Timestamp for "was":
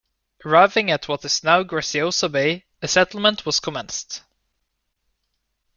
3.45-3.59